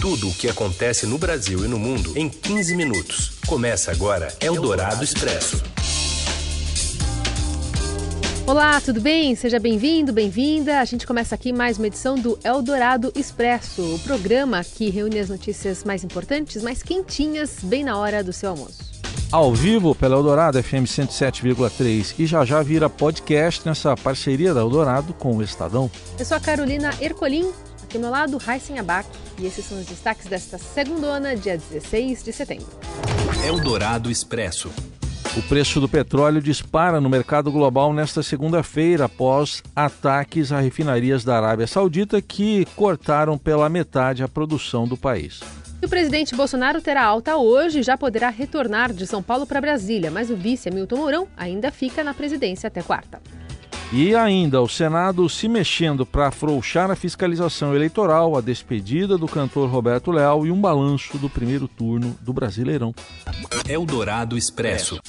Tudo 0.00 0.30
o 0.30 0.34
que 0.34 0.48
acontece 0.48 1.04
no 1.04 1.18
Brasil 1.18 1.62
e 1.62 1.68
no 1.68 1.78
mundo 1.78 2.16
em 2.16 2.26
15 2.26 2.74
minutos. 2.74 3.32
Começa 3.46 3.92
agora 3.92 4.34
Eldorado 4.40 5.04
Expresso. 5.04 5.62
Olá, 8.46 8.80
tudo 8.80 8.98
bem? 8.98 9.34
Seja 9.34 9.58
bem-vindo, 9.60 10.10
bem-vinda. 10.10 10.80
A 10.80 10.86
gente 10.86 11.06
começa 11.06 11.34
aqui 11.34 11.52
mais 11.52 11.76
uma 11.76 11.86
edição 11.86 12.14
do 12.14 12.38
Eldorado 12.42 13.12
Expresso, 13.14 13.96
o 13.96 13.98
programa 13.98 14.64
que 14.64 14.88
reúne 14.88 15.18
as 15.18 15.28
notícias 15.28 15.84
mais 15.84 16.02
importantes, 16.02 16.62
mais 16.62 16.82
quentinhas, 16.82 17.58
bem 17.62 17.84
na 17.84 17.98
hora 17.98 18.24
do 18.24 18.32
seu 18.32 18.48
almoço. 18.48 18.90
Ao 19.30 19.54
vivo 19.54 19.94
pela 19.94 20.16
Eldorado 20.16 20.60
FM 20.62 20.86
107,3 20.86 22.14
e 22.18 22.24
já 22.24 22.42
já 22.46 22.62
vira 22.62 22.88
podcast 22.88 23.68
nessa 23.68 23.94
parceria 23.98 24.54
da 24.54 24.60
Eldorado 24.60 25.12
com 25.12 25.36
o 25.36 25.42
Estadão. 25.42 25.90
Eu 26.18 26.24
sou 26.24 26.38
a 26.38 26.40
Carolina 26.40 26.90
Ercolim, 27.02 27.52
aqui 27.90 27.96
ao 27.96 28.02
meu 28.02 28.10
lado, 28.10 28.38
Raíssen 28.38 28.78
Abac, 28.78 29.08
e 29.36 29.46
esses 29.46 29.64
são 29.64 29.78
os 29.78 29.84
destaques 29.84 30.26
desta 30.26 30.56
segundona, 30.56 31.34
dia 31.34 31.58
16 31.58 32.22
de 32.22 32.32
setembro. 32.32 32.68
Eldorado 33.44 34.08
Expresso. 34.10 34.70
O 35.36 35.42
preço 35.42 35.80
do 35.80 35.88
petróleo 35.88 36.40
dispara 36.40 37.00
no 37.00 37.08
mercado 37.08 37.50
global 37.50 37.92
nesta 37.92 38.22
segunda-feira 38.22 39.06
após 39.06 39.62
ataques 39.74 40.52
a 40.52 40.60
refinarias 40.60 41.24
da 41.24 41.36
Arábia 41.36 41.66
Saudita 41.66 42.22
que 42.22 42.64
cortaram 42.76 43.36
pela 43.36 43.68
metade 43.68 44.22
a 44.22 44.28
produção 44.28 44.86
do 44.86 44.96
país. 44.96 45.40
E 45.82 45.86
o 45.86 45.88
presidente 45.88 46.34
Bolsonaro 46.34 46.80
terá 46.80 47.02
alta 47.04 47.36
hoje 47.36 47.80
e 47.80 47.82
já 47.82 47.96
poderá 47.96 48.28
retornar 48.28 48.92
de 48.92 49.06
São 49.06 49.22
Paulo 49.22 49.46
para 49.46 49.60
Brasília, 49.60 50.10
mas 50.10 50.30
o 50.30 50.36
vice 50.36 50.68
Hamilton 50.68 50.96
Mourão 50.96 51.28
ainda 51.36 51.70
fica 51.72 52.04
na 52.04 52.12
presidência 52.12 52.68
até 52.68 52.82
quarta. 52.82 53.20
E 53.92 54.14
ainda 54.14 54.62
o 54.62 54.68
Senado 54.68 55.28
se 55.28 55.48
mexendo 55.48 56.06
para 56.06 56.28
afrouxar 56.28 56.92
a 56.92 56.94
fiscalização 56.94 57.74
eleitoral, 57.74 58.36
a 58.36 58.40
despedida 58.40 59.18
do 59.18 59.26
cantor 59.26 59.68
Roberto 59.68 60.12
Leal 60.12 60.46
e 60.46 60.52
um 60.52 60.60
balanço 60.60 61.18
do 61.18 61.28
primeiro 61.28 61.66
turno 61.66 62.16
do 62.20 62.32
Brasileirão. 62.32 62.94
Eldorado 63.68 64.38
Expresso. 64.38 65.00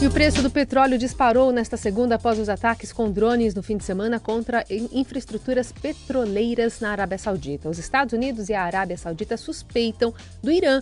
E 0.00 0.06
o 0.06 0.10
preço 0.10 0.42
do 0.42 0.48
petróleo 0.48 0.96
disparou 0.96 1.52
nesta 1.52 1.76
segunda 1.76 2.14
após 2.14 2.38
os 2.38 2.48
ataques 2.48 2.90
com 2.90 3.12
drones 3.12 3.54
no 3.54 3.62
fim 3.62 3.76
de 3.76 3.84
semana 3.84 4.18
contra 4.18 4.64
infraestruturas 4.70 5.70
petroleiras 5.70 6.80
na 6.80 6.92
Arábia 6.92 7.18
Saudita. 7.18 7.68
Os 7.68 7.78
Estados 7.78 8.14
Unidos 8.14 8.48
e 8.48 8.54
a 8.54 8.62
Arábia 8.62 8.96
Saudita 8.96 9.36
suspeitam 9.36 10.14
do 10.42 10.50
Irã 10.50 10.80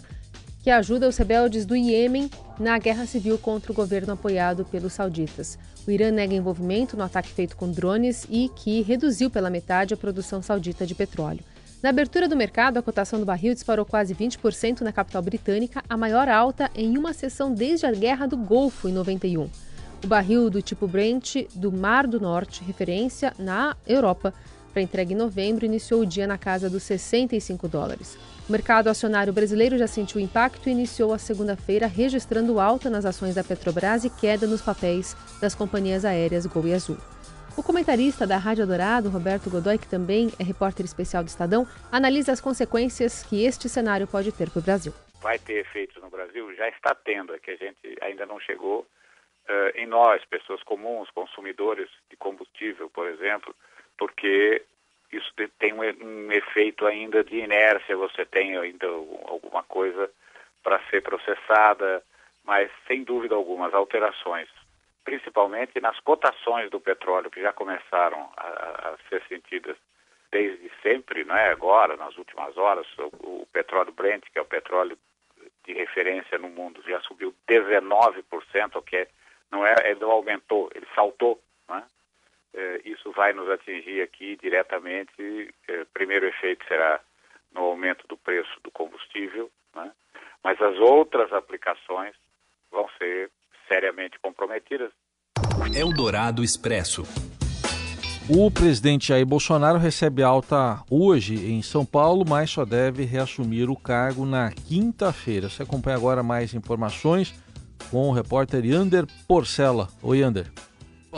que 0.69 0.73
ajuda 0.73 1.09
os 1.09 1.17
rebeldes 1.17 1.65
do 1.65 1.75
Iêmen 1.75 2.31
na 2.61 2.79
guerra 2.79 3.07
civil 3.07 3.39
contra 3.39 3.73
o 3.73 3.75
governo 3.75 4.13
apoiado 4.13 4.67
pelos 4.67 4.93
sauditas. 4.93 5.59
O 5.87 5.91
Irã 5.91 6.11
nega 6.11 6.35
envolvimento 6.35 6.95
no 6.95 7.05
ataque 7.05 7.31
feito 7.31 7.57
com 7.57 7.73
drones 7.73 8.27
e 8.29 8.51
que 8.55 8.83
reduziu 8.83 9.31
pela 9.31 9.49
metade 9.49 9.95
a 9.95 9.97
produção 9.97 10.43
saudita 10.43 10.85
de 10.85 10.95
petróleo. 10.95 11.41
Na 11.83 11.89
abertura 11.89 12.29
do 12.29 12.37
mercado, 12.37 12.77
a 12.77 12.83
cotação 12.83 13.19
do 13.19 13.25
barril 13.25 13.55
disparou 13.55 13.87
quase 13.87 14.15
20% 14.15 14.83
na 14.83 14.93
capital 14.93 15.23
britânica, 15.23 15.83
a 15.89 15.97
maior 15.97 16.29
alta 16.29 16.71
em 16.75 16.99
uma 16.99 17.15
sessão 17.15 17.51
desde 17.51 17.87
a 17.87 17.91
Guerra 17.91 18.27
do 18.27 18.37
Golfo 18.37 18.91
em 18.91 18.93
91. 18.93 19.49
O 20.05 20.07
barril 20.07 20.51
do 20.51 20.61
tipo 20.61 20.87
Brent 20.87 21.47
do 21.55 21.73
Mar 21.73 22.07
do 22.07 22.21
Norte, 22.21 22.63
referência 22.63 23.33
na 23.39 23.75
Europa, 23.87 24.35
para 24.79 24.83
entrega 24.83 25.13
em 25.13 25.17
novembro, 25.17 25.65
iniciou 25.65 26.03
o 26.03 26.07
dia 26.07 26.27
na 26.27 26.39
casa 26.39 26.71
dos 26.71 26.85
65 26.85 27.67
dólares. 27.67 28.17
O 28.49 28.53
mercado 28.53 28.89
acionário 28.89 29.33
brasileiro 29.33 29.77
já 29.77 29.89
sentiu 29.89 30.21
impacto 30.21 30.69
e 30.69 30.73
iniciou 30.73 31.13
a 31.13 31.19
segunda-feira 31.19 31.89
registrando 31.89 32.61
alta 32.61 32.89
nas 32.89 33.05
ações 33.05 33.35
da 33.35 33.43
Petrobras 33.43 34.05
e 34.05 34.11
queda 34.11 34.47
nos 34.47 34.63
papéis 34.63 35.17
das 35.41 35.55
companhias 35.55 36.05
aéreas 36.05 36.47
Gol 36.47 36.69
e 36.69 36.75
Azul. 36.75 36.97
O 37.57 37.63
comentarista 37.63 38.25
da 38.25 38.37
Rádio 38.37 38.69
Dourado, 38.69 39.09
Roberto 39.09 39.51
Godoy, 39.51 39.79
que 39.79 39.89
também 39.89 40.31
é 40.39 40.45
repórter 40.45 40.87
especial 40.87 41.25
do 41.25 41.29
Estadão, 41.29 41.67
analisa 41.91 42.31
as 42.31 42.41
consequências 42.41 43.25
que 43.25 43.45
este 43.45 43.69
cenário 43.69 44.07
pode 44.07 44.31
ter 44.31 44.49
para 44.49 44.61
o 44.61 44.63
Brasil. 44.63 44.93
Vai 45.21 45.41
ter 45.41 45.55
efeitos 45.55 46.01
no 46.01 46.09
Brasil? 46.09 46.55
Já 46.55 46.69
está 46.69 46.95
tendo, 46.95 47.35
é 47.35 47.39
que 47.41 47.51
a 47.51 47.57
gente 47.57 47.99
ainda 48.01 48.25
não 48.27 48.39
chegou 48.39 48.83
uh, 48.83 49.71
em 49.75 49.89
nós, 49.89 50.25
pessoas 50.27 50.63
comuns, 50.63 51.11
consumidores 51.11 51.91
de 52.09 52.17
combustível, 52.17 52.89
por 52.91 53.09
exemplo, 53.09 53.53
porque 53.99 54.63
isso 55.13 55.33
tem 55.59 55.73
um, 55.73 56.33
efeito 56.33 56.87
ainda 56.87 57.25
de 57.25 57.39
inércia, 57.39 57.97
você 57.97 58.25
tem 58.25 58.57
ainda 58.57 58.87
alguma 58.87 59.63
coisa 59.63 60.11
para 60.63 60.81
ser 60.91 61.03
processada, 61.03 62.03
mas 62.45 62.71
sem 62.87 63.05
dúvida 63.05 63.35
alguma, 63.35 63.69
alterações 63.71 64.49
principalmente 65.09 65.81
nas 65.81 65.99
cotações 66.01 66.71
do 66.71 66.79
petróleo, 66.79 67.31
que 67.31 67.41
já 67.41 67.51
começaram 67.51 68.31
a, 68.37 68.91
a 68.91 68.97
ser 69.09 69.23
sentidas 69.27 69.75
desde 70.31 70.71
sempre, 70.83 71.25
não 71.25 71.35
é 71.35 71.49
agora, 71.49 71.97
nas 71.97 72.15
últimas 72.19 72.55
horas. 72.59 72.87
O, 72.99 73.41
o, 73.41 73.49
petróleo 73.51 73.91
Brent, 73.91 74.25
que 74.31 74.39
é 74.39 74.43
o 74.43 74.45
petróleo 74.45 74.99
de 75.65 75.73
referência 75.73 76.37
no 76.37 76.51
mundo, 76.51 76.83
já 76.87 77.01
subiu 77.01 77.35
19%, 77.49 78.77
o 78.77 78.83
que 78.83 78.97
é, 78.97 79.09
não 79.51 79.67
é, 79.67 79.75
ele 79.87 80.01
não 80.01 80.11
aumentou, 80.11 80.71
ele 80.75 80.87
saltou. 80.95 81.41
Né? 81.67 81.83
É, 81.83 81.98
isso 82.85 83.13
vai 83.13 83.33
nos 83.33 83.49
atingir 83.51 84.03
aqui 84.03 84.37
diretamente. 84.37 85.55
É, 85.69 85.85
primeiro 85.93 86.27
efeito 86.27 86.65
será 86.67 87.01
no 87.53 87.63
aumento 87.63 88.07
do 88.09 88.17
preço 88.17 88.51
do 88.63 88.71
combustível, 88.71 89.51
né? 89.75 89.91
mas 90.43 90.61
as 90.61 90.77
outras 90.79 91.33
aplicações 91.33 92.15
vão 92.71 92.89
ser 92.99 93.31
seriamente 93.67 94.19
comprometidas. 94.21 94.91
Eldorado 95.75 96.43
Expresso. 96.43 97.03
O 98.31 98.51
presidente 98.51 99.09
Jair 99.09 99.25
Bolsonaro 99.25 99.79
recebe 99.79 100.23
alta 100.23 100.83
hoje 100.91 101.35
em 101.35 101.63
São 101.63 101.85
Paulo, 101.85 102.25
mas 102.29 102.51
só 102.51 102.65
deve 102.65 103.05
reassumir 103.05 103.71
o 103.71 103.77
cargo 103.77 104.27
na 104.27 104.53
quinta-feira. 104.53 105.49
Você 105.49 105.63
acompanha 105.63 105.97
agora 105.97 106.23
mais 106.23 106.53
informações 106.53 107.33
com 107.91 108.11
o 108.11 108.13
repórter 108.13 108.67
Yander 108.67 109.07
Porcela. 109.27 109.89
Oi, 110.03 110.19
Yander. 110.19 110.47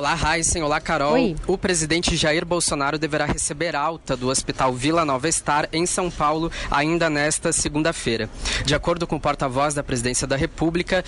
Olá, 0.00 0.16
Heisen. 0.34 0.62
Olá, 0.62 0.80
Carol. 0.80 1.12
Oi. 1.12 1.36
O 1.46 1.58
presidente 1.58 2.16
Jair 2.16 2.42
Bolsonaro 2.46 2.98
deverá 2.98 3.26
receber 3.26 3.76
alta 3.76 4.16
do 4.16 4.28
Hospital 4.30 4.72
Vila 4.72 5.04
Nova 5.04 5.30
Star, 5.30 5.68
em 5.74 5.84
São 5.84 6.10
Paulo, 6.10 6.50
ainda 6.70 7.10
nesta 7.10 7.52
segunda-feira. 7.52 8.26
De 8.64 8.74
acordo 8.74 9.06
com 9.06 9.16
o 9.16 9.20
porta-voz 9.20 9.74
da 9.74 9.82
Presidência 9.82 10.26
da 10.26 10.36
República, 10.36 11.04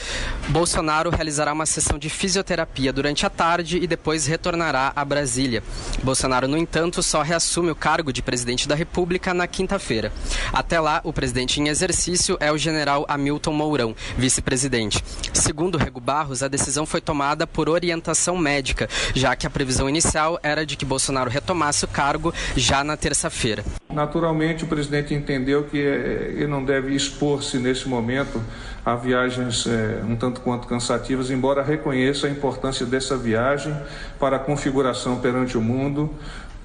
Bolsonaro 0.51 1.09
realizará 1.09 1.55
uma 1.55 1.65
sessão 1.65 1.99
de 1.99 2.11
fisioterapia 2.11 2.93
durante 2.93 3.25
a 3.25 3.31
tarde 3.31 3.79
e 3.79 3.87
depois 3.87 4.27
retornará 4.27 4.93
a 4.95 5.03
Brasília. 5.07 5.63
Bolsonaro, 6.03 6.47
no 6.47 6.59
entanto, 6.59 7.03
só 7.03 7.23
reassume 7.23 7.71
o 7.71 7.75
cargo 7.75 8.13
de 8.13 8.21
presidente 8.21 8.69
da 8.69 8.75
República 8.75 9.33
na 9.33 9.47
quinta-feira. 9.47 10.13
Até 10.53 10.79
lá, 10.79 11.01
o 11.03 11.15
presidente 11.15 11.59
em 11.59 11.69
exercício 11.69 12.37
é 12.39 12.53
o 12.53 12.59
general 12.59 13.07
Hamilton 13.09 13.55
Mourão, 13.55 13.97
vice-presidente. 14.19 15.03
Segundo 15.33 15.79
Rego 15.79 15.99
Barros, 15.99 16.43
a 16.43 16.49
decisão 16.49 16.85
foi 16.85 17.01
tomada 17.01 17.47
por 17.47 17.71
orientação 17.71 18.37
médica 18.37 18.82
já 19.15 19.35
que 19.37 19.47
a 19.47 19.51
previsão 19.51 19.89
inicial 19.89 20.39
era 20.43 20.65
de 20.65 20.77
que 20.77 20.85
Bolsonaro 20.85 21.31
retomasse 21.31 21.85
o 21.85 21.89
cargo 21.89 22.33
já 22.57 22.83
na 22.85 22.97
terça-feira. 22.97 23.65
Naturalmente, 23.93 24.65
o 24.65 24.67
presidente 24.67 25.15
entendeu 25.15 25.65
que 25.65 25.79
eh, 25.79 26.35
ele 26.37 26.47
não 26.47 26.65
deve 26.65 26.95
expor-se 26.95 27.59
nesse 27.59 27.89
momento 27.89 28.41
a 28.85 28.97
viagens 28.97 29.67
é, 29.67 30.03
um 30.05 30.17
tanto 30.17 30.41
quanto 30.41 30.67
cansativas, 30.67 31.31
embora 31.31 31.63
reconheça 31.63 32.27
a 32.27 32.31
importância 32.31 32.85
dessa 32.85 33.17
viagem 33.17 33.75
para 34.19 34.37
a 34.37 34.39
configuração 34.39 35.21
perante 35.21 35.57
o 35.57 35.61
mundo, 35.61 36.11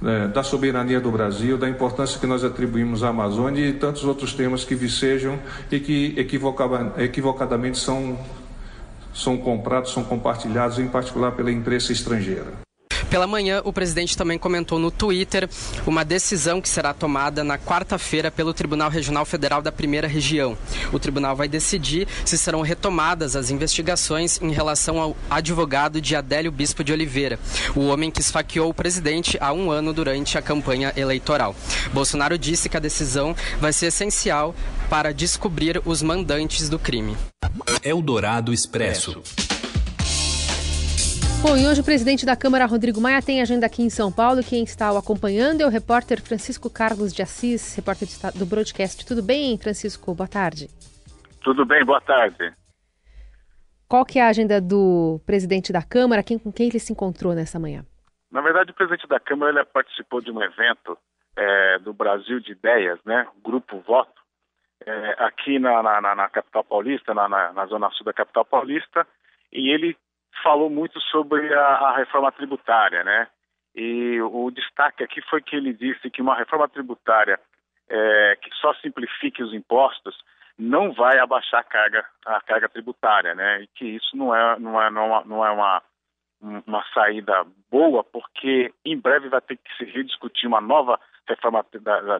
é, 0.04 0.28
da 0.28 0.44
soberania 0.44 1.00
do 1.00 1.12
Brasil, 1.12 1.58
da 1.58 1.70
importância 1.70 2.20
que 2.20 2.28
nós 2.28 2.44
atribuímos 2.44 3.04
à 3.04 3.10
Amazônia 3.10 3.68
e 3.68 3.74
tantos 3.74 4.04
outros 4.04 4.34
temas 4.34 4.64
que 4.64 4.76
vicejam 4.76 5.40
e 5.72 5.80
que 5.80 6.16
equivocadamente 6.98 7.78
são 7.78 8.18
são 9.18 9.38
comprados, 9.38 9.92
são 9.92 10.04
compartilhados, 10.04 10.80
em 10.80 10.88
particular 10.88 11.32
pela 11.32 11.52
imprensa 11.52 11.92
estrangeira. 11.92 12.67
Pela 13.10 13.26
manhã, 13.26 13.62
o 13.64 13.72
presidente 13.72 14.18
também 14.18 14.38
comentou 14.38 14.78
no 14.78 14.92
Twitter 14.92 15.50
uma 15.86 16.04
decisão 16.04 16.62
que 16.62 16.68
será 16.68 16.94
tomada 16.94 17.44
na 17.44 17.58
quarta-feira 17.58 18.30
pelo 18.30 18.54
Tribunal 18.54 18.90
Regional 18.90 19.26
Federal 19.26 19.62
da 19.62 19.72
Primeira 19.72 20.08
Região. 20.08 20.58
O 20.92 21.00
tribunal 21.00 21.36
vai 21.36 21.48
decidir 21.48 22.08
se 22.26 22.38
serão 22.38 22.62
retomadas 22.62 23.36
as 23.36 23.50
investigações 23.50 24.42
em 24.42 24.52
relação 24.52 25.00
ao 25.00 25.16
advogado 25.30 26.02
de 26.02 26.16
Adélio 26.16 26.52
Bispo 26.52 26.84
de 26.84 26.92
Oliveira, 26.92 27.40
o 27.76 27.88
homem 27.88 28.12
que 28.12 28.22
esfaqueou 28.22 28.70
o 28.70 28.74
presidente 28.74 29.38
há 29.40 29.54
um 29.54 29.72
ano 29.72 29.94
durante 29.94 30.38
a 30.38 30.42
campanha 30.42 30.92
eleitoral. 30.96 31.56
Bolsonaro 31.94 32.38
disse 32.38 32.68
que 32.68 32.78
a 32.78 32.82
decisão 32.82 33.36
vai 33.60 33.72
ser 33.72 33.88
essencial 33.88 34.54
para 34.90 35.14
descobrir 35.14 35.82
os 35.86 36.02
mandantes 36.02 36.70
do 36.70 36.78
crime. 36.78 37.16
Eldorado 37.84 38.54
Expresso. 38.54 39.22
Bom, 41.42 41.56
e 41.56 41.68
hoje 41.68 41.82
o 41.82 41.84
presidente 41.84 42.26
da 42.26 42.36
Câmara, 42.36 42.66
Rodrigo 42.66 43.00
Maia, 43.00 43.22
tem 43.22 43.42
agenda 43.42 43.66
aqui 43.66 43.84
em 43.84 43.90
São 43.90 44.12
Paulo. 44.12 44.42
Quem 44.42 44.64
está 44.64 44.92
o 44.92 44.98
acompanhando 44.98 45.62
é 45.62 45.66
o 45.66 45.70
repórter 45.70 46.20
Francisco 46.22 46.70
Carlos 46.70 47.14
de 47.14 47.22
Assis, 47.22 47.76
repórter 47.76 48.08
do 48.36 48.46
broadcast. 48.46 49.06
Tudo 49.06 49.22
bem, 49.22 49.58
Francisco? 49.58 50.16
Boa 50.16 50.28
tarde. 50.28 50.68
Tudo 51.44 51.64
bem, 51.66 51.86
boa 51.86 52.02
tarde. 52.02 52.54
Qual 53.88 54.04
que 54.04 54.20
é 54.20 54.24
a 54.24 54.30
agenda 54.30 54.60
do 54.60 55.22
presidente 55.26 55.72
da 55.72 55.82
Câmara? 55.82 56.24
Quem, 56.24 56.38
com 56.38 56.52
quem 56.52 56.68
ele 56.68 56.80
se 56.80 56.92
encontrou 56.92 57.34
nessa 57.34 57.60
manhã? 57.60 57.86
Na 58.32 58.42
verdade, 58.42 58.72
o 58.72 58.74
presidente 58.74 59.08
da 59.08 59.20
Câmara 59.20 59.52
ele 59.52 59.66
participou 59.66 60.20
de 60.20 60.32
um 60.32 60.42
evento 60.42 60.98
é, 61.38 61.80
do 61.80 61.94
Brasil 61.94 62.40
de 62.40 62.52
Ideias, 62.52 63.00
né, 63.06 63.28
Grupo 63.44 63.80
Voto, 63.80 64.22
é, 64.86 65.16
aqui 65.20 65.60
na, 65.60 65.82
na, 65.82 66.16
na, 66.16 66.30
capital 66.30 66.64
paulista, 66.64 67.14
na, 67.14 67.30
na, 67.30 67.66
zona 67.68 67.90
sul 67.92 68.06
da 68.06 68.14
capital 68.14 68.44
paulista, 68.44 69.08
e 69.52 69.70
ele 69.70 69.96
falou 70.44 70.70
muito 70.70 71.00
sobre 71.02 71.54
a, 71.54 71.66
a 71.66 71.98
reforma 71.98 72.32
tributária, 72.32 73.04
né? 73.04 73.28
E 73.76 74.20
o 74.22 74.50
destaque 74.50 75.04
aqui 75.04 75.22
foi 75.30 75.42
que 75.42 75.56
ele 75.56 75.74
disse 75.74 76.10
que 76.10 76.22
uma 76.22 76.36
reforma 76.36 76.68
tributária 76.68 77.40
é, 77.90 78.38
que 78.42 78.50
só 78.56 78.74
simplifique 78.76 79.44
os 79.44 79.54
impostos 79.54 80.18
não 80.58 80.92
vai 80.92 81.20
abaixar 81.20 81.60
a 81.60 81.64
carga, 81.64 82.06
a 82.26 82.42
carga 82.42 82.68
tributária, 82.68 83.36
né? 83.36 83.62
E 83.62 83.68
que 83.68 83.86
isso 83.86 84.18
não 84.18 84.36
é, 84.36 84.60
não 84.60 84.82
é, 84.82 84.90
não 84.90 85.16
é, 85.16 85.24
não 85.26 85.46
é 85.46 85.52
uma, 85.52 85.82
uma 86.42 86.84
saída 86.94 87.46
boa, 87.70 88.04
porque 88.04 88.74
em 88.84 88.98
breve 88.98 89.30
vai 89.30 89.42
ter 89.42 89.58
que 89.58 89.78
se 89.78 89.86
rediscutir 89.86 90.48
uma 90.48 90.60
nova 90.60 91.00
reforma 91.28 91.64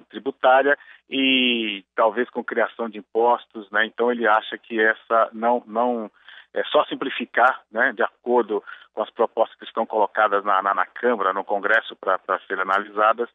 tributária 0.10 0.78
e 1.10 1.84
talvez 1.96 2.30
com 2.30 2.44
criação 2.44 2.90
de 2.90 3.00
impostos, 3.00 3.70
né? 3.72 3.86
Então 3.86 4.12
ele 4.12 4.28
acha 4.28 4.58
que 4.58 4.80
essa 4.80 5.30
não 5.34 5.64
não 5.66 6.12
é 6.54 6.64
só 6.66 6.84
simplificar, 6.86 7.62
né? 7.72 7.94
De 7.94 8.04
acordo 8.04 8.64
com 8.94 9.04
as 9.04 9.10
propostas 9.12 9.58
que 9.58 9.66
estão 9.66 9.86
colocadas 9.86 10.44
na, 10.44 10.62
na, 10.62 10.74
na 10.74 10.86
Câmara, 10.86 11.34
no 11.34 11.44
Congresso 11.44 11.96
para 11.96 12.40
serem 12.48 12.64
analisadas, 12.64 13.30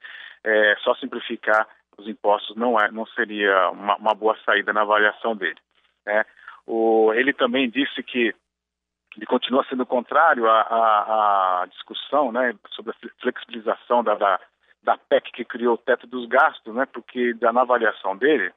é, 0.44 0.76
só 0.82 0.94
simplificar 0.96 1.68
os 1.98 2.08
impostos 2.08 2.56
não 2.56 2.78
é 2.80 2.90
não 2.90 3.06
seria 3.06 3.70
uma, 3.70 3.96
uma 3.96 4.14
boa 4.14 4.36
saída 4.44 4.72
na 4.72 4.82
avaliação 4.82 5.36
dele, 5.36 5.58
né? 6.04 6.24
O, 6.66 7.12
ele 7.14 7.32
também 7.32 7.68
disse 7.68 8.02
que 8.02 8.34
ele 9.16 9.26
continua 9.26 9.64
sendo 9.68 9.84
contrário 9.84 10.48
à, 10.48 10.62
à, 10.62 11.62
à 11.62 11.66
discussão 11.66 12.32
né, 12.32 12.54
sobre 12.70 12.92
a 12.92 13.10
flexibilização 13.20 14.02
da, 14.02 14.14
da, 14.14 14.40
da 14.82 14.96
PEC 14.96 15.32
que 15.32 15.44
criou 15.44 15.74
o 15.74 15.78
teto 15.78 16.06
dos 16.06 16.26
gastos, 16.26 16.74
né? 16.74 16.86
Porque 16.86 17.34
na 17.40 17.60
avaliação 17.60 18.16
dele, 18.16 18.52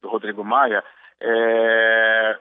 do 0.00 0.08
Rodrigo 0.08 0.44
Maia, 0.44 0.84
é, 1.20 2.38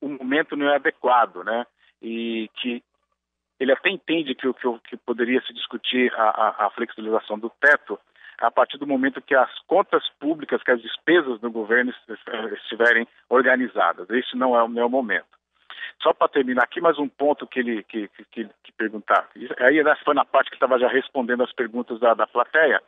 o 0.00 0.08
momento 0.08 0.56
não 0.56 0.68
é 0.68 0.76
adequado, 0.76 1.42
né? 1.44 1.66
E 2.02 2.50
que 2.56 2.82
ele 3.58 3.72
até 3.72 3.90
entende 3.90 4.34
que, 4.34 4.52
que, 4.52 4.78
que 4.84 4.96
poderia 4.98 5.40
se 5.42 5.52
discutir 5.52 6.12
a, 6.14 6.22
a, 6.22 6.66
a, 6.66 6.70
flexibilização 6.70 7.38
do 7.38 7.50
teto 7.60 7.98
a 8.38 8.50
partir 8.50 8.76
do 8.76 8.86
momento 8.86 9.22
que 9.22 9.34
as 9.34 9.58
contas 9.60 10.06
públicas, 10.20 10.62
que 10.62 10.70
as 10.70 10.82
despesas 10.82 11.40
do 11.40 11.50
governo 11.50 11.92
estiverem 12.52 13.08
organizadas. 13.30 14.08
Esse 14.10 14.36
não 14.36 14.54
é 14.54 14.62
o 14.62 14.68
meu 14.68 14.90
momento. 14.90 15.36
Só 16.02 16.12
para 16.12 16.28
terminar 16.28 16.64
aqui, 16.64 16.80
mais 16.80 16.98
um 16.98 17.08
ponto 17.08 17.46
que 17.46 17.60
ele 17.60 17.82
que, 17.84 18.08
que, 18.30 18.48
que 18.62 18.72
perguntar. 18.72 19.28
Aí 19.60 19.78
essa 19.78 20.04
foi 20.04 20.14
na 20.14 20.24
parte 20.24 20.50
que 20.50 20.56
estava 20.56 20.78
já 20.78 20.88
respondendo 20.88 21.42
as 21.42 21.52
perguntas 21.52 21.98
da, 21.98 22.12
da 22.12 22.26
plateia. 22.26 22.82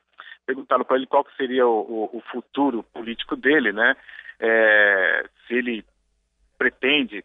Perguntaram 0.44 0.84
para 0.84 0.96
ele 0.96 1.06
qual 1.06 1.24
que 1.24 1.34
seria 1.36 1.66
o, 1.66 1.80
o, 1.80 2.18
o, 2.18 2.20
futuro 2.30 2.82
político 2.82 3.34
dele, 3.34 3.72
né? 3.72 3.96
É, 4.40 5.24
se 5.46 5.54
ele 5.54 5.84
pretende 6.58 7.24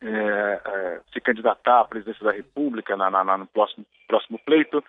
é, 0.00 0.60
é, 0.64 1.00
se 1.12 1.20
candidatar 1.20 1.80
à 1.80 1.84
presidência 1.84 2.24
da 2.24 2.32
República 2.32 2.96
na, 2.96 3.10
na, 3.10 3.38
no 3.38 3.46
próximo, 3.46 3.84
próximo 4.06 4.38
pleito. 4.38 4.82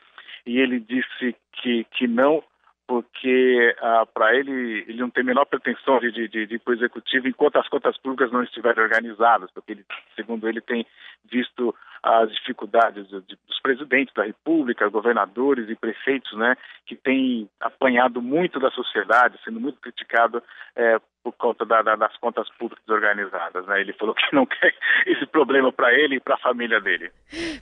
E 0.46 0.58
ele 0.60 0.80
disse 0.80 1.36
que, 1.54 1.84
que 1.92 2.08
não, 2.08 2.44
porque 2.90 3.76
ah, 3.80 4.04
para 4.12 4.36
ele 4.36 4.84
ele 4.88 4.98
não 4.98 5.12
tem 5.12 5.22
a 5.22 5.26
menor 5.28 5.46
pretensão 5.46 6.00
de, 6.00 6.12
de, 6.12 6.28
de, 6.28 6.56
ir 6.56 6.60
para 6.60 6.72
o 6.72 6.76
executivo 6.76 7.28
enquanto 7.28 7.58
as 7.58 7.70
contas 7.70 7.96
públicas 8.00 8.32
não 8.32 8.42
estiverem 8.42 8.84
organizadas, 8.84 9.52
porque 9.52 9.74
ele, 9.74 9.86
segundo 10.16 10.50
ele 10.50 10.60
tem 10.60 10.84
visto 11.32 11.76
as 12.02 12.32
dificuldades 12.32 13.08
dos 13.08 13.60
presidentes 13.62 14.12
da 14.16 14.24
República, 14.24 14.90
governadores 14.90 15.70
e 15.70 15.76
prefeitos, 15.76 16.36
né, 16.36 16.56
que 16.88 16.96
têm 16.96 17.48
apanhado 17.60 18.24
muito 18.24 18.60
da 18.60 18.72
sociedade, 18.72 19.40
sendo 19.44 19.60
muito 19.60 19.80
criticado 19.80 20.42
é, 20.76 21.00
por 21.24 21.34
conta 21.34 21.66
da, 21.66 21.82
da, 21.82 21.96
das 21.96 22.16
contas 22.18 22.50
públicas 22.58 22.88
organizadas. 22.88 23.68
Né? 23.68 23.82
Ele 23.82 23.94
falou 23.94 24.16
que 24.16 24.34
não 24.34 24.46
quer 24.46 24.74
problema 25.40 25.72
para 25.72 25.94
ele 25.94 26.18
e 26.18 26.20
para 26.20 26.36
a 26.36 26.38
família 26.38 26.82
dele. 26.82 27.10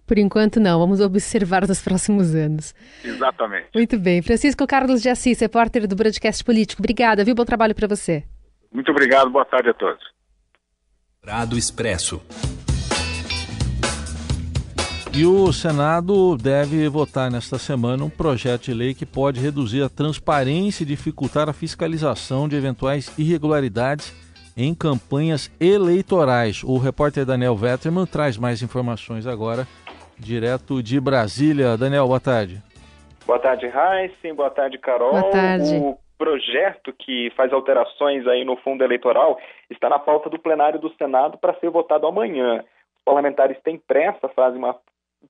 Por 0.08 0.18
enquanto, 0.18 0.60
não. 0.60 0.80
Vamos 0.80 1.00
observar 1.00 1.68
nos 1.68 1.80
próximos 1.80 2.34
anos. 2.34 2.74
Exatamente. 3.06 3.68
Muito 3.74 4.00
bem. 4.00 4.22
Francisco 4.24 4.66
Carlos 4.66 5.02
de 5.02 5.10
Assis, 5.10 5.40
repórter 5.40 5.88
do 5.88 5.96
Broadcast 5.96 6.44
Político. 6.44 6.82
Obrigada, 6.82 7.24
viu? 7.24 7.36
Bom 7.36 7.46
trabalho 7.46 7.76
para 7.76 7.88
você. 7.88 8.24
Muito 8.72 8.90
obrigado. 8.90 9.30
Boa 9.30 9.46
tarde 9.46 9.70
a 9.70 9.74
todos. 9.76 10.04
Prado 11.22 11.56
Expresso. 11.56 12.20
E 15.14 15.26
o 15.26 15.52
Senado 15.54 16.36
deve 16.38 16.88
votar 16.90 17.32
nesta 17.32 17.60
semana 17.60 18.04
um 18.04 18.10
projeto 18.10 18.66
de 18.66 18.74
lei 18.74 18.94
que 18.94 19.06
pode 19.06 19.40
reduzir 19.40 19.84
a 19.84 19.90
transparência 19.90 20.84
e 20.84 20.86
dificultar 20.86 21.48
a 21.48 21.54
fiscalização 21.54 22.48
de 22.48 22.56
eventuais 22.56 23.12
irregularidades 23.18 24.14
em 24.58 24.74
campanhas 24.74 25.52
eleitorais. 25.62 26.64
O 26.64 26.78
repórter 26.80 27.26
Daniel 27.26 27.56
Vetterman 27.56 28.08
traz 28.08 28.38
mais 28.38 28.64
informações 28.64 29.28
agora, 29.28 29.68
direto 30.18 30.82
de 30.82 31.00
Brasília. 31.00 31.78
Daniel, 31.78 32.08
boa 32.08 32.20
tarde. 32.20 32.62
Boa 33.26 33.40
tarde, 33.40 33.68
Heisen. 33.68 34.34
Boa 34.34 34.50
tarde, 34.50 34.80
Carol. 34.80 35.12
Boa 35.12 35.30
tarde. 35.30 35.76
O 35.76 35.98
projeto 36.18 36.92
que 36.98 37.32
faz 37.36 37.54
alterações 37.54 38.26
aí 38.26 38.44
no 38.44 38.58
fundo 38.58 38.84
eleitoral 38.84 39.38
está 39.70 39.88
na 39.88 40.00
pauta 40.00 40.30
do 40.30 40.40
plenário 40.40 40.80
do 40.80 40.92
Senado 40.96 41.38
para 41.38 41.54
ser 41.60 41.70
votado 41.70 42.08
amanhã. 42.08 42.64
Os 42.98 43.04
parlamentares 43.06 43.58
têm 43.64 43.78
pressa, 43.78 44.28
fazem 44.30 44.58
uma 44.58 44.76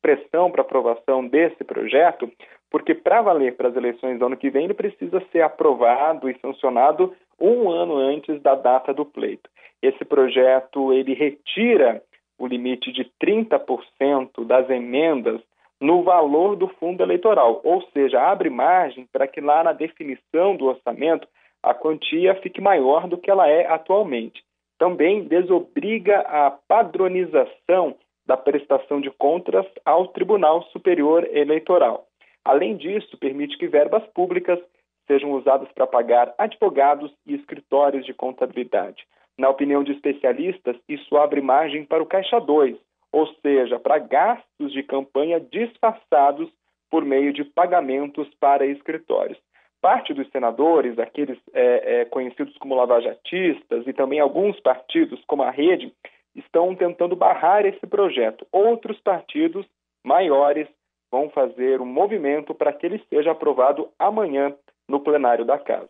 pressão 0.02 0.52
para 0.52 0.62
aprovação 0.62 1.28
desse 1.28 1.64
projeto, 1.64 2.32
porque 2.70 2.94
para 2.94 3.22
valer 3.22 3.56
para 3.56 3.70
as 3.70 3.76
eleições 3.76 4.20
do 4.20 4.26
ano 4.26 4.38
que 4.38 4.50
vem, 4.50 4.66
ele 4.66 4.74
precisa 4.74 5.22
ser 5.32 5.42
aprovado 5.42 6.30
e 6.30 6.38
sancionado 6.40 7.14
um 7.40 7.70
ano 7.70 7.96
antes 7.96 8.42
da 8.42 8.56
data 8.56 8.94
do 8.94 9.06
pleito. 9.06 9.50
Esse 9.82 10.04
projeto 10.04 10.92
ele 10.92 11.14
retira 11.14 12.02
o 12.38 12.48
limite 12.48 12.92
de 12.92 13.10
30% 13.22 14.46
das 14.46 14.70
emendas 14.70 15.42
no 15.80 16.04
valor 16.04 16.56
do 16.56 16.68
fundo 16.68 17.04
eleitoral, 17.04 17.62
ou 17.64 17.82
seja, 17.94 18.20
abre 18.20 18.50
margem 18.50 19.08
para 19.12 19.28
que 19.28 19.40
lá 19.40 19.64
na 19.64 19.74
definição 19.74 20.56
do 20.56 20.66
orçamento 20.66 21.28
a 21.62 21.74
quantia 21.74 22.36
fique 22.36 22.62
maior 22.62 23.08
do 23.08 23.18
que 23.18 23.30
ela 23.30 23.48
é 23.48 23.68
atualmente. 23.68 24.44
Também 24.80 25.24
desobriga 25.24 26.20
a 26.22 26.52
padronização 26.52 27.96
da 28.28 28.36
prestação 28.36 29.00
de 29.00 29.10
contas 29.10 29.66
ao 29.86 30.10
Tribunal 30.10 30.62
Superior 30.74 31.26
Eleitoral. 31.32 32.06
Além 32.44 32.76
disso, 32.76 33.18
permite 33.18 33.58
que 33.58 33.68
verbas 33.68 34.04
públicas 34.14 34.60
sejam 35.08 35.32
usadas 35.32 35.70
para 35.72 35.88
pagar 35.88 36.36
advogados 36.38 37.12
e 37.26 37.34
escritórios 37.34 38.06
de 38.06 38.14
contabilidade. 38.14 39.06
Na 39.38 39.50
opinião 39.50 39.84
de 39.84 39.94
especialistas, 39.94 40.76
isso 40.90 41.16
abre 41.18 41.42
margem 41.42 41.86
para 41.86 42.04
o 42.04 42.06
Caixa 42.06 42.40
2, 42.40 42.76
ou 43.12 43.28
seja, 43.42 43.80
para 43.80 43.98
gastos 44.00 44.74
de 44.74 44.84
campanha 44.84 45.40
disfarçados 45.40 46.50
por 46.90 47.06
meio 47.06 47.32
de 47.32 47.44
pagamentos 47.44 48.28
para 48.40 48.66
escritórios. 48.66 49.38
Parte 49.82 50.14
dos 50.14 50.30
senadores, 50.32 50.98
aqueles 50.98 51.38
é, 51.54 52.02
é, 52.02 52.06
conhecidos 52.06 52.58
como 52.58 52.76
lavajatistas, 52.76 53.86
e 53.88 53.94
também 53.94 54.20
alguns 54.20 54.60
partidos, 54.60 55.24
como 55.28 55.44
a 55.44 55.52
Rede, 55.52 55.94
estão 56.38 56.76
tentando 56.76 57.16
barrar 57.16 57.66
esse 57.66 57.86
projeto. 57.88 58.46
Outros 58.52 59.00
partidos 59.00 59.66
maiores 60.06 60.68
vão 61.12 61.30
fazer 61.30 61.82
um 61.82 61.86
movimento 61.86 62.54
para 62.54 62.72
que 62.72 62.86
ele 62.86 63.04
seja 63.10 63.32
aprovado 63.32 63.90
amanhã 63.98 64.54
no 64.88 65.00
plenário 65.00 65.46
da 65.46 65.58
Casa. 65.58 65.90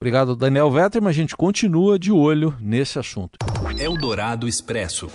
Obrigado, 0.00 0.36
Daniel 0.36 0.70
Vetterman. 0.70 1.10
A 1.10 1.12
gente 1.12 1.36
continua 1.36 1.98
de 1.98 2.12
olho 2.12 2.54
nesse 2.60 2.98
assunto. 2.98 3.36
Eldorado 3.80 4.46
Expresso. 4.46 5.08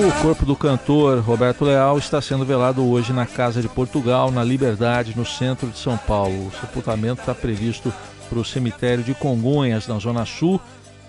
O 0.00 0.22
corpo 0.22 0.46
do 0.46 0.56
cantor 0.56 1.18
Roberto 1.18 1.62
Leal 1.62 1.98
está 1.98 2.22
sendo 2.22 2.42
velado 2.42 2.82
hoje 2.88 3.12
na 3.12 3.26
Casa 3.26 3.60
de 3.60 3.68
Portugal, 3.68 4.30
na 4.30 4.42
Liberdade, 4.42 5.12
no 5.14 5.26
centro 5.26 5.68
de 5.68 5.76
São 5.76 5.98
Paulo. 5.98 6.46
O 6.46 6.52
sepultamento 6.58 7.20
está 7.20 7.34
previsto 7.34 7.92
para 8.30 8.38
o 8.38 8.44
cemitério 8.44 9.04
de 9.04 9.12
Congonhas, 9.12 9.86
na 9.86 9.98
Zona 9.98 10.24
Sul. 10.24 10.58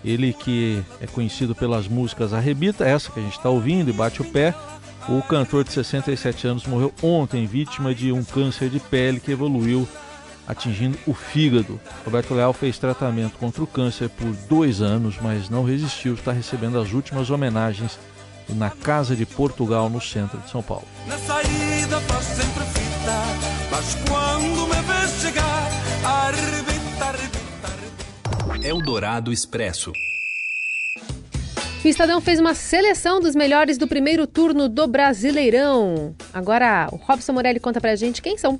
Ele 0.03 0.33
que 0.33 0.83
é 1.00 1.07
conhecido 1.07 1.55
pelas 1.55 1.88
músicas 1.88 2.33
Arrebita, 2.33 2.83
essa 2.83 3.10
que 3.10 3.21
a 3.21 3.24
gente 3.24 3.38
está 3.38 3.50
ouvindo 3.50 3.89
e 3.89 3.93
bate 3.93 4.21
o 4.21 4.25
pé. 4.25 4.53
O 5.07 5.21
cantor 5.21 5.63
de 5.63 5.71
67 5.71 6.45
anos 6.48 6.67
morreu 6.67 6.93
ontem, 7.01 7.45
vítima 7.45 7.95
de 7.95 8.12
um 8.12 8.25
câncer 8.25 8.69
de 8.69 8.81
pele 8.81 9.21
que 9.21 9.31
evoluiu 9.31 9.88
atingindo 10.45 10.98
o 11.07 11.13
fígado. 11.13 11.79
Roberto 12.03 12.33
Leal 12.33 12.51
fez 12.51 12.77
tratamento 12.77 13.38
contra 13.38 13.63
o 13.63 13.67
câncer 13.67 14.10
por 14.10 14.33
dois 14.50 14.81
anos, 14.81 15.15
mas 15.21 15.50
não 15.50 15.63
resistiu, 15.63 16.13
está 16.13 16.33
recebendo 16.33 16.77
as 16.77 16.91
últimas 16.91 17.29
homenagens 17.29 17.98
na 18.50 18.69
Casa 18.69 19.15
de 19.15 19.25
Portugal, 19.25 19.89
no 19.89 20.01
centro 20.01 20.38
de 20.39 20.50
São 20.50 20.62
Paulo. 20.62 20.86
Na 21.07 21.17
saída 21.17 22.00
faz 22.01 22.25
sempre 22.25 22.63
fita, 22.65 23.24
mas 23.69 23.95
quando 24.07 24.67
me 24.67 24.81
vês 24.81 25.21
chegar, 25.21 25.69
arrebita, 26.03 27.05
arrebita, 27.05 27.67
arrebita. 27.67 28.67
Eldorado 28.67 29.31
Expresso. 29.31 29.91
O 31.83 31.88
Estadão 31.88 32.21
fez 32.21 32.39
uma 32.39 32.53
seleção 32.53 33.19
dos 33.19 33.36
melhores 33.36 33.75
do 33.75 33.88
primeiro 33.88 34.27
turno 34.27 34.69
do 34.69 34.88
Brasileirão. 34.88 36.15
Agora, 36.31 36.88
o 36.91 36.95
Robson 36.95 37.33
Morelli 37.33 37.60
conta 37.60 37.81
pra 37.81 37.95
gente 37.95 38.21
quem 38.21 38.38
são. 38.38 38.60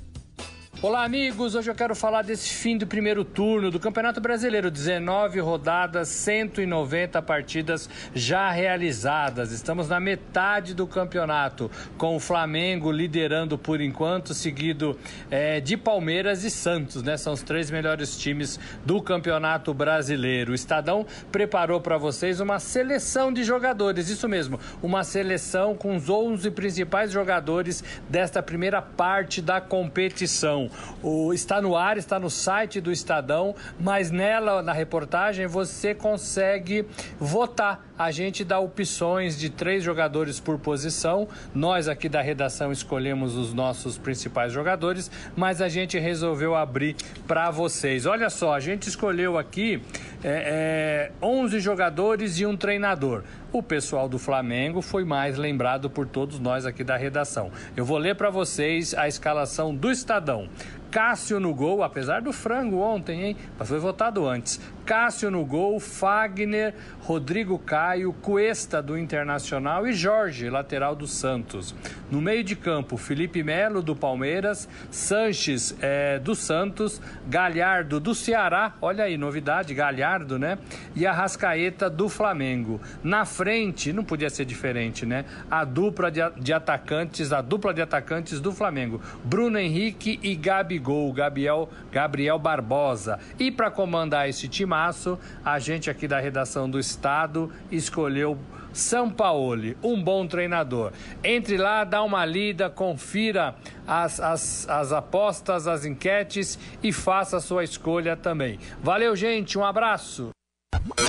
Olá, 0.82 1.04
amigos. 1.04 1.54
Hoje 1.54 1.70
eu 1.70 1.76
quero 1.76 1.94
falar 1.94 2.22
desse 2.22 2.48
fim 2.48 2.76
do 2.76 2.88
primeiro 2.88 3.24
turno 3.24 3.70
do 3.70 3.78
Campeonato 3.78 4.20
Brasileiro. 4.20 4.68
19 4.68 5.38
rodadas, 5.38 6.08
190 6.08 7.22
partidas 7.22 7.88
já 8.12 8.50
realizadas. 8.50 9.52
Estamos 9.52 9.88
na 9.88 10.00
metade 10.00 10.74
do 10.74 10.84
campeonato, 10.84 11.70
com 11.96 12.16
o 12.16 12.18
Flamengo 12.18 12.90
liderando 12.90 13.56
por 13.56 13.80
enquanto, 13.80 14.34
seguido 14.34 14.98
é, 15.30 15.60
de 15.60 15.76
Palmeiras 15.76 16.42
e 16.42 16.50
Santos, 16.50 17.00
né? 17.00 17.16
São 17.16 17.32
os 17.32 17.44
três 17.44 17.70
melhores 17.70 18.18
times 18.18 18.58
do 18.84 19.00
Campeonato 19.00 19.72
Brasileiro. 19.72 20.50
O 20.50 20.54
Estadão 20.56 21.06
preparou 21.30 21.80
para 21.80 21.96
vocês 21.96 22.40
uma 22.40 22.58
seleção 22.58 23.32
de 23.32 23.44
jogadores, 23.44 24.08
isso 24.08 24.28
mesmo, 24.28 24.58
uma 24.82 25.04
seleção 25.04 25.76
com 25.76 25.94
os 25.94 26.10
11 26.10 26.50
principais 26.50 27.12
jogadores 27.12 27.84
desta 28.08 28.42
primeira 28.42 28.82
parte 28.82 29.40
da 29.40 29.60
competição. 29.60 30.71
O, 31.02 31.32
está 31.32 31.60
no 31.60 31.76
ar, 31.76 31.96
está 31.96 32.18
no 32.18 32.30
site 32.30 32.80
do 32.80 32.92
Estadão, 32.92 33.54
mas 33.78 34.10
nela, 34.10 34.62
na 34.62 34.72
reportagem, 34.72 35.46
você 35.46 35.94
consegue 35.94 36.86
votar. 37.18 37.86
A 37.98 38.10
gente 38.10 38.44
dá 38.44 38.58
opções 38.58 39.38
de 39.38 39.48
três 39.48 39.84
jogadores 39.84 40.40
por 40.40 40.58
posição. 40.58 41.28
Nós 41.54 41.88
aqui 41.88 42.08
da 42.08 42.20
redação 42.20 42.72
escolhemos 42.72 43.36
os 43.36 43.52
nossos 43.52 43.96
principais 43.96 44.52
jogadores, 44.52 45.10
mas 45.36 45.60
a 45.60 45.68
gente 45.68 45.98
resolveu 45.98 46.54
abrir 46.54 46.96
para 47.26 47.50
vocês. 47.50 48.06
Olha 48.06 48.30
só, 48.30 48.54
a 48.54 48.60
gente 48.60 48.88
escolheu 48.88 49.38
aqui 49.38 49.82
é, 50.24 51.10
é, 51.20 51.26
11 51.26 51.60
jogadores 51.60 52.38
e 52.38 52.46
um 52.46 52.56
treinador. 52.56 53.24
O 53.52 53.62
pessoal 53.62 54.08
do 54.08 54.18
Flamengo 54.18 54.80
foi 54.80 55.04
mais 55.04 55.36
lembrado 55.36 55.90
por 55.90 56.06
todos 56.06 56.38
nós 56.38 56.64
aqui 56.64 56.82
da 56.82 56.96
redação. 56.96 57.50
Eu 57.76 57.84
vou 57.84 57.98
ler 57.98 58.16
para 58.16 58.30
vocês 58.30 58.94
a 58.94 59.06
escalação 59.06 59.74
do 59.74 59.90
Estadão. 59.90 60.48
Cássio 60.92 61.40
no 61.40 61.54
gol, 61.54 61.82
apesar 61.82 62.20
do 62.20 62.34
frango 62.34 62.76
ontem, 62.76 63.22
hein? 63.24 63.36
Mas 63.58 63.66
foi 63.66 63.78
votado 63.78 64.28
antes. 64.28 64.60
Cássio 64.84 65.30
no 65.30 65.42
gol, 65.42 65.80
Fagner, 65.80 66.74
Rodrigo 67.00 67.58
Caio, 67.58 68.12
Cuesta 68.12 68.82
do 68.82 68.98
Internacional 68.98 69.86
e 69.86 69.94
Jorge, 69.94 70.50
lateral 70.50 70.94
do 70.94 71.06
Santos. 71.06 71.74
No 72.10 72.20
meio 72.20 72.44
de 72.44 72.54
campo, 72.54 72.98
Felipe 72.98 73.42
Melo 73.42 73.80
do 73.80 73.96
Palmeiras, 73.96 74.68
Sanches 74.90 75.74
é, 75.80 76.18
do 76.18 76.34
Santos, 76.34 77.00
Galhardo 77.26 77.98
do 77.98 78.14
Ceará, 78.14 78.74
olha 78.82 79.04
aí, 79.04 79.16
novidade, 79.16 79.72
Galhardo, 79.72 80.38
né? 80.38 80.58
E 80.94 81.06
Arrascaeta 81.06 81.88
do 81.88 82.08
Flamengo. 82.10 82.78
Na 83.02 83.24
frente, 83.24 83.94
não 83.94 84.04
podia 84.04 84.28
ser 84.28 84.44
diferente, 84.44 85.06
né? 85.06 85.24
A 85.50 85.64
dupla 85.64 86.10
de, 86.10 86.20
de 86.38 86.52
atacantes, 86.52 87.32
a 87.32 87.40
dupla 87.40 87.72
de 87.72 87.80
atacantes 87.80 88.40
do 88.40 88.52
Flamengo, 88.52 89.00
Bruno 89.24 89.58
Henrique 89.58 90.20
e 90.22 90.36
Gabigol, 90.82 91.12
Gabriel, 91.12 91.68
Gabriel 91.90 92.38
Barbosa. 92.38 93.18
E 93.38 93.50
para 93.50 93.70
comandar 93.70 94.28
esse 94.28 94.48
timaço. 94.48 95.18
A 95.44 95.58
gente 95.58 95.88
aqui 95.88 96.08
da 96.08 96.18
redação 96.18 96.68
do 96.68 96.78
Estado 96.78 97.52
escolheu 97.70 98.36
Sampaoli, 98.72 99.76
um 99.82 100.02
bom 100.02 100.26
treinador. 100.26 100.92
Entre 101.22 101.56
lá, 101.56 101.84
dá 101.84 102.02
uma 102.02 102.24
lida, 102.24 102.70
confira 102.70 103.54
as, 103.86 104.18
as, 104.18 104.68
as 104.68 104.92
apostas, 104.92 105.68
as 105.68 105.84
enquetes 105.84 106.58
e 106.82 106.90
faça 106.92 107.36
a 107.36 107.40
sua 107.40 107.64
escolha 107.64 108.16
também. 108.16 108.58
Valeu, 108.82 109.14
gente, 109.14 109.58
um 109.58 109.64
abraço. 109.64 110.30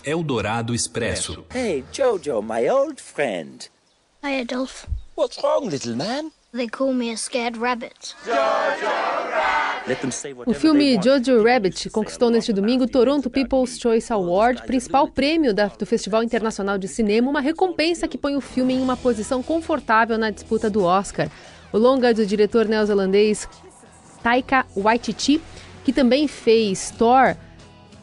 Eldorado 0.04 0.76
Expresso. 0.76 1.46
Hey, 1.54 1.84
Jojo, 1.92 2.42
my 2.42 2.70
old 2.70 3.02
friend. 3.02 3.70
Hi, 4.22 4.42
Adolf. 4.42 4.86
What's 5.16 5.42
wrong, 5.42 5.70
little 5.70 5.96
man? 5.96 6.32
They 6.54 6.68
call 6.68 6.94
me 6.94 7.12
a 7.12 7.18
scared 7.18 7.58
rabbit. 7.58 8.14
O 10.46 10.54
filme 10.54 10.98
Jojo 11.04 11.44
Rabbit 11.44 11.90
conquistou 11.90 12.30
neste 12.30 12.54
domingo 12.54 12.86
o 12.86 12.88
Toronto 12.88 13.30
People's 13.30 13.78
Choice 13.78 14.14
Award, 14.14 14.64
principal 14.64 15.10
prêmio 15.10 15.54
da, 15.54 15.68
do 15.68 15.86
Festival 15.86 16.24
Internacional 16.24 16.78
de 16.78 16.88
Cinema, 16.88 17.30
uma 17.30 17.42
recompensa 17.42 18.08
que 18.08 18.18
põe 18.18 18.36
o 18.36 18.42
filme 18.42 18.76
em 18.76 18.82
uma 18.82 18.96
posição 18.96 19.44
confortável 19.44 20.18
na 20.18 20.30
disputa 20.30 20.70
do 20.70 20.84
Oscar. 20.84 21.30
O 21.74 21.78
longa 21.78 22.14
do 22.14 22.26
diretor 22.26 22.66
neozelandês 22.66 23.48
Taika 24.22 24.66
Waititi, 24.74 25.42
que 25.84 25.92
também 25.92 26.30
fez 26.30 26.92
Thor 26.92 27.36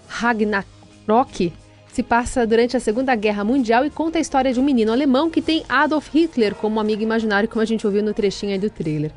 Ragnarok, 0.07 1.51
se 1.91 2.03
passa 2.03 2.47
durante 2.47 2.77
a 2.77 2.81
Segunda 2.81 3.15
Guerra 3.15 3.43
Mundial 3.43 3.87
e 3.87 3.91
conta 3.91 4.19
a 4.19 4.21
história 4.21 4.53
de 4.53 4.61
um 4.61 4.65
menino 4.65 4.93
alemão 4.93 5.31
que 5.31 5.41
tem 5.41 5.65
Adolf 5.67 6.09
Hitler 6.15 6.55
como 6.55 6.79
amigo 6.79 7.03
imaginário, 7.03 7.49
como 7.49 7.63
a 7.63 7.65
gente 7.65 7.87
ouviu 7.87 8.03
no 8.03 8.13
trechinho 8.13 8.53
aí 8.53 8.59
do 8.59 8.69
trailer. 8.69 9.13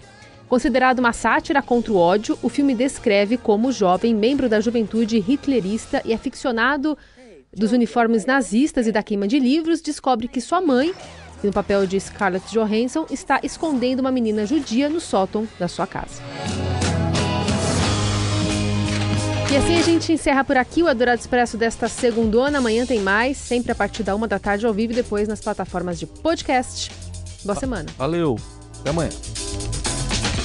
Considerado 0.53 0.99
uma 0.99 1.13
sátira 1.13 1.63
contra 1.63 1.91
o 1.91 1.97
ódio, 1.97 2.37
o 2.43 2.47
filme 2.47 2.75
descreve 2.75 3.37
como 3.37 3.69
o 3.69 3.71
jovem, 3.71 4.13
membro 4.13 4.47
da 4.47 4.61
juventude 4.61 5.17
hitlerista 5.17 5.99
e 6.05 6.13
aficionado 6.13 6.95
dos 7.51 7.71
uniformes 7.71 8.23
nazistas 8.23 8.85
e 8.85 8.91
da 8.91 9.01
queima 9.01 9.27
de 9.27 9.39
livros, 9.39 9.81
descobre 9.81 10.27
que 10.27 10.39
sua 10.39 10.61
mãe, 10.61 10.93
no 11.43 11.51
papel 11.51 11.87
de 11.87 11.99
Scarlett 11.99 12.45
Johansson, 12.51 13.07
está 13.09 13.39
escondendo 13.41 14.01
uma 14.01 14.11
menina 14.11 14.45
judia 14.45 14.87
no 14.89 14.99
sótão 14.99 15.47
da 15.57 15.67
sua 15.67 15.87
casa. 15.87 16.21
E 19.51 19.57
assim 19.57 19.79
a 19.79 19.81
gente 19.81 20.13
encerra 20.13 20.43
por 20.43 20.55
aqui 20.55 20.83
o 20.83 20.87
Adorado 20.87 21.19
Expresso 21.19 21.57
desta 21.57 21.87
segundona. 21.87 22.59
Amanhã 22.59 22.85
tem 22.85 22.99
mais, 22.99 23.37
sempre 23.37 23.71
a 23.71 23.75
partir 23.75 24.03
da 24.03 24.15
uma 24.15 24.27
da 24.27 24.37
tarde 24.37 24.67
ao 24.67 24.73
vivo 24.73 24.93
e 24.93 24.97
depois 24.97 25.27
nas 25.27 25.41
plataformas 25.41 25.97
de 25.97 26.05
podcast. 26.05 26.91
Boa 27.43 27.55
semana. 27.55 27.89
Valeu. 27.97 28.37
Até 28.81 28.91
amanhã. 28.91 29.09